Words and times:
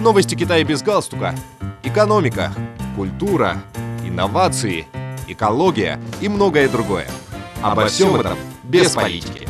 Новости 0.00 0.36
Китая 0.36 0.62
без 0.62 0.80
галстука. 0.82 1.34
Экономика, 1.82 2.52
культура, 2.94 3.56
инновации, 4.04 4.86
экология 5.26 6.00
и 6.20 6.28
многое 6.28 6.68
другое. 6.68 7.08
Обо 7.62 7.86
всем 7.86 8.14
этом 8.14 8.38
без 8.62 8.92
политики. 8.94 9.48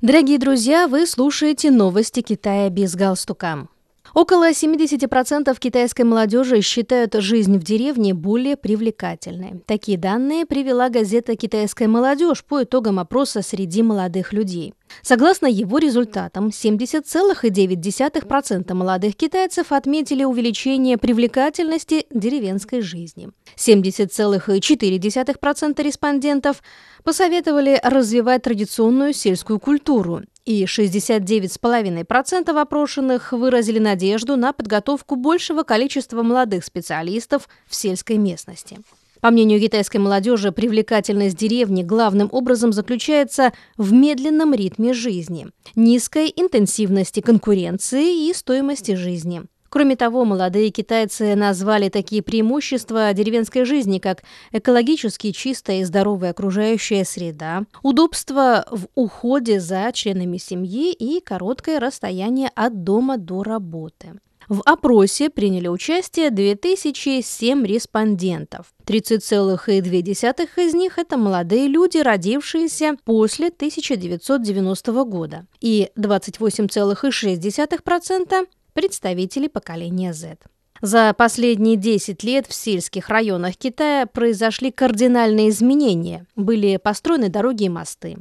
Дорогие 0.00 0.38
друзья, 0.38 0.88
вы 0.88 1.06
слушаете 1.06 1.70
новости 1.70 2.22
Китая 2.22 2.70
без 2.70 2.94
галстука. 2.94 3.68
Около 4.14 4.50
70% 4.50 5.58
китайской 5.58 6.02
молодежи 6.02 6.60
считают 6.60 7.14
жизнь 7.14 7.58
в 7.58 7.64
деревне 7.64 8.14
более 8.14 8.56
привлекательной. 8.56 9.60
Такие 9.66 9.98
данные 9.98 10.46
привела 10.46 10.88
газета 10.88 11.34
«Китайская 11.34 11.88
молодежь» 11.88 12.44
по 12.44 12.62
итогам 12.62 13.00
опроса 13.00 13.42
среди 13.42 13.82
молодых 13.82 14.32
людей. 14.32 14.74
Согласно 15.02 15.48
его 15.48 15.78
результатам, 15.78 16.50
70,9% 16.50 18.72
молодых 18.72 19.16
китайцев 19.16 19.72
отметили 19.72 20.22
увеличение 20.22 20.96
привлекательности 20.96 22.06
деревенской 22.10 22.82
жизни. 22.82 23.30
70,4% 23.56 25.82
респондентов 25.82 26.62
посоветовали 27.02 27.80
развивать 27.82 28.42
традиционную 28.42 29.12
сельскую 29.12 29.58
культуру, 29.58 30.20
и 30.44 30.64
69,5% 30.64 32.60
опрошенных 32.60 33.32
выразили 33.32 33.78
надежду 33.78 34.36
на 34.36 34.52
подготовку 34.52 35.16
большего 35.16 35.62
количества 35.62 36.22
молодых 36.22 36.64
специалистов 36.64 37.48
в 37.66 37.74
сельской 37.74 38.18
местности. 38.18 38.78
По 39.20 39.30
мнению 39.30 39.58
китайской 39.58 39.96
молодежи, 39.96 40.52
привлекательность 40.52 41.36
деревни 41.36 41.82
главным 41.82 42.28
образом 42.30 42.74
заключается 42.74 43.54
в 43.78 43.90
медленном 43.90 44.52
ритме 44.52 44.92
жизни, 44.92 45.46
низкой 45.74 46.30
интенсивности 46.36 47.20
конкуренции 47.20 48.28
и 48.28 48.34
стоимости 48.34 48.94
жизни. 48.94 49.44
Кроме 49.74 49.96
того, 49.96 50.24
молодые 50.24 50.70
китайцы 50.70 51.34
назвали 51.34 51.88
такие 51.88 52.22
преимущества 52.22 53.12
деревенской 53.12 53.64
жизни, 53.64 53.98
как 53.98 54.22
экологически 54.52 55.32
чистая 55.32 55.80
и 55.80 55.84
здоровая 55.84 56.30
окружающая 56.30 57.04
среда, 57.04 57.64
удобство 57.82 58.64
в 58.70 58.86
уходе 58.94 59.58
за 59.58 59.90
членами 59.92 60.36
семьи 60.36 60.92
и 60.92 61.20
короткое 61.20 61.80
расстояние 61.80 62.52
от 62.54 62.84
дома 62.84 63.16
до 63.16 63.42
работы. 63.42 64.12
В 64.48 64.62
опросе 64.64 65.28
приняли 65.28 65.66
участие 65.66 66.30
2007 66.30 67.66
респондентов. 67.66 68.72
30,2 68.86 70.48
из 70.56 70.74
них– 70.74 70.98
это 71.00 71.16
молодые 71.16 71.66
люди, 71.66 71.98
родившиеся 71.98 72.96
после 73.04 73.48
1990 73.48 75.04
года, 75.04 75.46
и 75.60 75.90
28,6% 75.96 78.46
представители 78.74 79.48
поколения 79.48 80.12
Z. 80.12 80.36
За 80.82 81.14
последние 81.16 81.76
10 81.76 82.22
лет 82.24 82.46
в 82.46 82.52
сельских 82.52 83.08
районах 83.08 83.56
Китая 83.56 84.06
произошли 84.06 84.70
кардинальные 84.70 85.48
изменения. 85.48 86.26
Были 86.36 86.76
построены 86.76 87.30
дороги 87.30 87.64
и 87.64 87.68
мосты. 87.70 88.18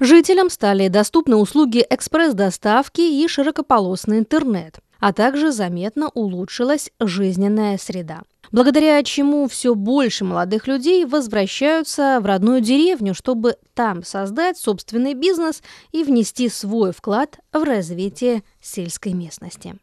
Жителям 0.00 0.48
стали 0.48 0.88
доступны 0.88 1.36
услуги 1.36 1.84
экспресс-доставки 1.88 3.02
и 3.02 3.28
широкополосный 3.28 4.18
интернет, 4.18 4.78
а 5.04 5.12
также 5.12 5.52
заметно 5.52 6.08
улучшилась 6.14 6.90
жизненная 6.98 7.76
среда. 7.76 8.22
Благодаря 8.52 9.02
чему 9.02 9.46
все 9.48 9.74
больше 9.74 10.24
молодых 10.24 10.66
людей 10.66 11.04
возвращаются 11.04 12.20
в 12.22 12.24
родную 12.24 12.62
деревню, 12.62 13.12
чтобы 13.12 13.58
там 13.74 14.02
создать 14.02 14.56
собственный 14.56 15.12
бизнес 15.12 15.62
и 15.92 16.04
внести 16.04 16.48
свой 16.48 16.92
вклад 16.94 17.38
в 17.52 17.62
развитие 17.64 18.44
сельской 18.62 19.12
местности. 19.12 19.76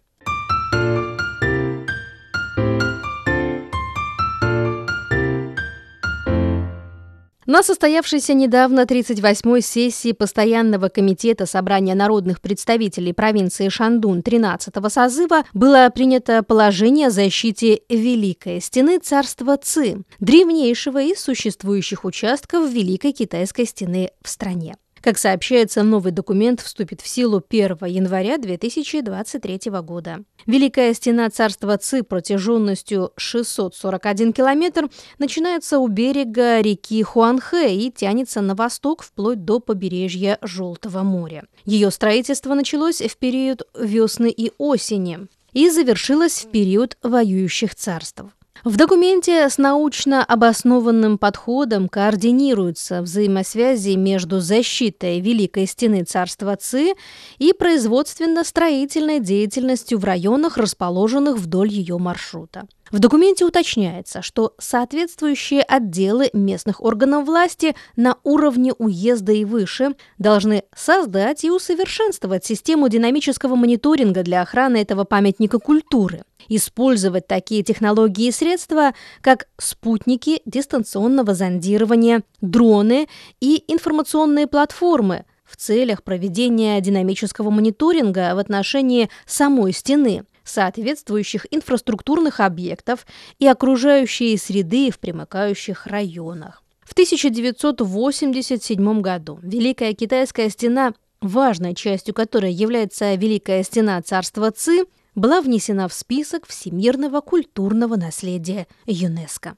На 7.52 7.64
состоявшейся 7.64 8.34
недавно 8.34 8.86
38-й 8.86 9.62
сессии 9.62 10.14
Постоянного 10.14 10.88
комитета 10.88 11.46
Собрания 11.46 11.96
народных 11.96 12.40
представителей 12.40 13.12
провинции 13.12 13.68
Шандун 13.68 14.22
13-го 14.22 14.88
созыва 14.88 15.44
было 15.54 15.90
принято 15.94 16.44
положение 16.44 17.08
о 17.08 17.10
защите 17.10 17.82
Великой 17.90 18.62
Стены 18.62 19.00
царства 19.00 19.58
Ци, 19.58 19.98
древнейшего 20.22 21.02
из 21.02 21.20
существующих 21.20 22.06
участков 22.06 22.72
Великой 22.72 23.12
Китайской 23.12 23.66
Стены 23.66 24.12
в 24.24 24.30
стране. 24.30 24.78
Как 25.02 25.18
сообщается, 25.18 25.82
новый 25.82 26.12
документ 26.12 26.62
вступит 26.62 27.02
в 27.02 27.08
силу 27.08 27.44
1 27.48 27.78
января 27.88 28.38
2023 28.38 29.72
года. 29.82 30.24
Великая 30.46 30.94
стена 30.94 31.30
царства 31.32 31.78
Ци 31.78 32.04
протяженностью 32.04 33.12
641 33.18 34.32
километр 34.32 34.90
начинается 35.18 35.80
у 35.80 35.88
берега 35.88 36.62
реки 36.62 37.02
Хуанхэ 37.02 37.74
и 37.74 37.92
тянется 37.92 38.42
на 38.42 38.54
восток 38.54 39.02
вплоть 39.02 39.44
до 39.44 39.60
побережья 39.60 40.38
Желтого 40.42 41.02
моря. 41.02 41.46
Ее 41.66 41.90
строительство 41.90 42.54
началось 42.54 43.02
в 43.02 43.18
период 43.18 43.64
весны 43.74 44.30
и 44.30 44.52
осени 44.60 45.28
и 45.54 45.70
завершилось 45.70 46.46
в 46.46 46.52
период 46.52 46.98
воюющих 47.02 47.74
царств. 47.74 48.24
В 48.64 48.78
документе 48.78 49.50
с 49.50 49.58
научно 49.58 50.24
обоснованным 50.24 51.18
подходом 51.18 51.90
координируются 51.90 53.02
взаимосвязи 53.02 53.96
между 53.96 54.40
защитой 54.40 55.20
Великой 55.20 55.66
Стены 55.66 56.04
Царства 56.04 56.56
Ци 56.56 56.94
и 57.40 57.54
производственно-строительной 57.54 59.20
деятельностью 59.20 59.98
в 59.98 60.06
районах, 60.06 60.58
расположенных 60.58 61.38
вдоль 61.38 61.70
ее 61.70 61.98
маршрута. 61.98 62.68
В 62.92 63.00
документе 63.00 63.46
уточняется, 63.46 64.22
что 64.22 64.54
соответствующие 64.60 65.62
отделы 65.62 66.30
местных 66.34 66.82
органов 66.84 67.26
власти 67.26 67.74
на 67.96 68.18
уровне 68.24 68.74
уезда 68.74 69.32
и 69.32 69.46
выше 69.46 69.96
должны 70.20 70.64
создать 70.76 71.46
и 71.46 71.50
усовершенствовать 71.50 72.46
систему 72.46 72.90
динамического 72.90 73.56
мониторинга 73.56 74.24
для 74.24 74.42
охраны 74.42 74.78
этого 74.78 75.06
памятника 75.06 75.58
культуры, 75.58 76.24
использовать 76.50 77.28
такие 77.28 77.64
технологии 77.64 78.28
и 78.28 78.32
средства, 78.32 78.94
как 79.22 79.48
спутники 79.58 80.42
дистанционного 80.46 81.34
зондирования, 81.34 82.24
дроны 82.42 83.08
и 83.40 83.64
информационные 83.68 84.48
платформы– 84.48 85.26
в 85.52 85.58
целях 85.58 86.02
проведения 86.04 86.80
динамического 86.80 87.50
мониторинга 87.50 88.34
в 88.36 88.40
отношении 88.40 89.10
самой 89.26 89.74
стены, 89.74 90.24
соответствующих 90.44 91.46
инфраструктурных 91.52 92.40
объектов 92.40 93.06
и 93.38 93.46
окружающей 93.48 94.38
среды 94.38 94.90
в 94.92 95.00
примыкающих 95.00 95.88
районах. 95.88 96.64
В 96.82 96.94
1987 96.94 99.02
году 99.02 99.40
Великая 99.42 99.94
Китайская 99.94 100.50
стена, 100.50 100.94
важной 101.22 101.76
частью 101.76 102.14
которой 102.14 102.52
является 102.52 103.16
Великая 103.16 103.64
стена 103.64 104.02
царства 104.02 104.52
Ци, 104.52 104.84
была 105.16 105.42
внесена 105.42 105.88
в 105.88 105.94
список 105.94 106.48
всемирного 106.48 107.22
культурного 107.22 107.96
наследия 107.96 108.68
ЮНЕСКО. 108.86 109.56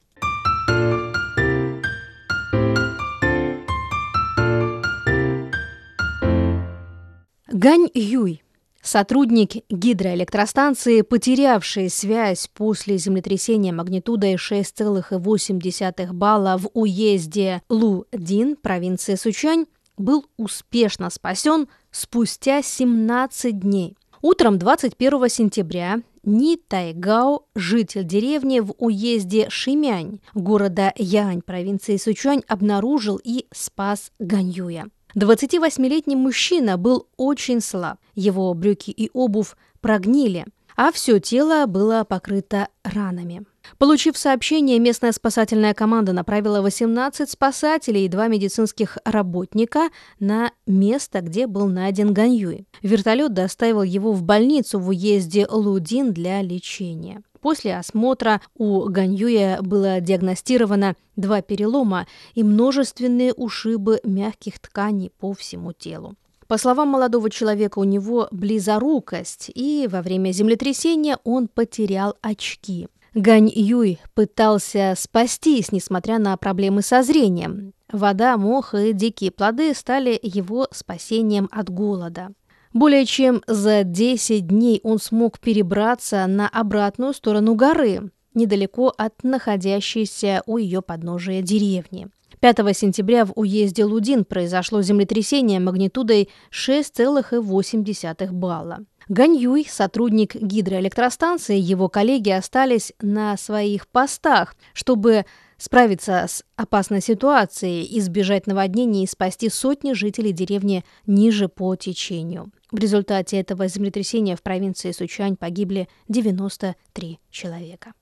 Гань 7.52 7.88
Юй 7.94 8.44
Сотрудник 8.84 9.64
гидроэлектростанции, 9.70 11.04
потерявший 11.04 11.90
связь 11.90 12.50
после 12.54 12.98
землетрясения 12.98 13.72
магнитудой 13.72 14.34
6,8 14.36 16.12
балла 16.12 16.58
в 16.58 16.70
уезде 16.74 17.62
Лу-Дин, 17.70 18.58
провинции 18.58 19.16
Сучань, 19.16 19.68
был 19.98 20.26
успешно 20.36 21.10
спасен 21.10 21.70
спустя 21.92 22.62
17 22.62 23.58
дней. 23.58 23.96
Утром 24.26 24.58
21 24.58 25.28
сентября 25.28 26.02
Ни 26.24 26.56
Тайгао, 26.56 27.42
житель 27.56 28.06
деревни 28.06 28.62
в 28.62 28.74
уезде 28.78 29.50
Шимянь, 29.50 30.22
города 30.34 30.94
Янь, 30.96 31.42
провинции 31.42 31.98
Сучань, 31.98 32.42
обнаружил 32.48 33.20
и 33.22 33.48
спас 33.52 34.14
Ганьюя. 34.20 34.88
28-летний 35.18 36.16
мужчина 36.16 36.78
был 36.78 37.10
очень 37.18 37.60
слаб. 37.60 37.98
Его 38.16 38.54
брюки 38.54 38.92
и 38.92 39.10
обувь 39.12 39.58
прогнили, 39.82 40.46
а 40.78 40.94
все 40.94 41.20
тело 41.20 41.66
было 41.66 42.06
покрыто 42.08 42.70
ранами. 42.86 43.46
Получив 43.78 44.18
сообщение, 44.18 44.80
местная 44.80 45.12
спасательная 45.12 45.74
команда 45.74 46.14
направила 46.14 46.62
18 46.62 47.30
спасателей 47.30 48.06
и 48.06 48.10
два 48.10 48.28
медицинских 48.28 48.98
работника 49.06 49.90
на 50.20 50.52
место, 50.68 51.22
где 51.22 51.48
был 51.48 51.68
найден 51.68 52.14
Ганьюй. 52.14 52.66
Вертолет 52.82 53.34
доставил 53.34 53.84
его 53.84 54.12
в 54.12 54.24
больницу 54.24 54.80
в 54.80 54.90
уезде 54.90 55.48
Лудин 55.50 56.14
для 56.14 56.42
лечения. 56.42 57.22
После 57.42 57.76
осмотра 57.76 58.42
у 58.56 58.86
Ганьюя 58.90 59.62
было 59.62 60.00
диагностировано 60.00 60.96
два 61.18 61.42
перелома 61.42 62.08
и 62.36 62.44
множественные 62.44 63.34
ушибы 63.34 64.00
мягких 64.04 64.60
тканей 64.60 65.12
по 65.20 65.34
всему 65.34 65.74
телу. 65.74 66.16
По 66.48 66.58
словам 66.58 66.90
молодого 66.90 67.30
человека, 67.30 67.80
у 67.80 67.84
него 67.84 68.28
близорукость, 68.32 69.52
и 69.54 69.88
во 69.92 70.02
время 70.02 70.32
землетрясения 70.32 71.18
он 71.24 71.48
потерял 71.48 72.16
очки. 72.22 72.88
Гань 73.16 73.52
Юй 73.54 74.00
пытался 74.16 74.96
спастись, 74.98 75.72
несмотря 75.72 76.18
на 76.18 76.36
проблемы 76.36 76.82
со 76.82 77.04
зрением. 77.04 77.74
Вода, 77.92 78.38
мох 78.38 78.74
и 78.74 78.92
дикие 78.92 79.30
плоды 79.30 79.76
стали 79.76 80.20
его 80.22 80.68
спасением 80.72 81.48
от 81.52 81.70
голода. 81.70 82.30
Более 82.74 83.06
чем 83.06 83.44
за 83.46 83.84
10 83.84 84.48
дней 84.48 84.80
он 84.84 84.98
смог 84.98 85.40
перебраться 85.40 86.26
на 86.26 86.50
обратную 86.50 87.14
сторону 87.14 87.54
горы, 87.54 88.10
недалеко 88.34 88.92
от 88.98 89.24
находящейся 89.24 90.42
у 90.48 90.58
ее 90.58 90.82
подножия 90.82 91.44
деревни. 91.44 92.08
5 92.40 92.76
сентября 92.76 93.26
в 93.26 93.34
уезде 93.36 93.86
Лудин 93.86 94.26
произошло 94.26 94.82
землетрясение 94.82 95.60
магнитудой 95.60 96.30
6,8 96.52 98.32
балла. 98.32 98.80
Ганьюй, 99.10 99.68
сотрудник 99.70 100.36
гидроэлектростанции, 100.36 101.58
его 101.58 101.90
коллеги 101.90 102.30
остались 102.30 102.94
на 103.02 103.38
своих 103.38 103.88
постах, 103.88 104.56
чтобы 104.74 105.26
справиться 105.58 106.26
с 106.28 106.44
опасной 106.56 107.02
ситуацией, 107.02 107.88
избежать 108.00 108.48
наводнений 108.48 109.04
и 109.04 109.08
спасти 109.08 109.50
сотни 109.50 109.94
жителей 109.94 110.32
деревни 110.32 110.84
ниже 111.06 111.48
по 111.48 111.76
течению. 111.76 112.52
В 112.72 112.80
результате 112.80 113.38
этого 113.40 113.68
землетрясения 113.68 114.36
в 114.36 114.42
провинции 114.42 114.92
Сучань 114.92 115.36
погибли 115.36 115.88
93 116.08 117.20
человека. 117.30 117.94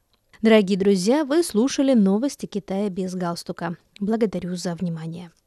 Дорогие 0.41 0.77
друзья, 0.77 1.23
вы 1.23 1.43
слушали 1.43 1.93
новости 1.93 2.47
Китая 2.47 2.89
без 2.89 3.13
галстука. 3.13 3.77
Благодарю 3.99 4.55
за 4.55 4.73
внимание. 4.73 5.31